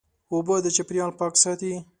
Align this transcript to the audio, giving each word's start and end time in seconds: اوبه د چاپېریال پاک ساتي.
اوبه 0.31 0.55
د 0.63 0.67
چاپېریال 0.75 1.11
پاک 1.19 1.33
ساتي. 1.43 1.73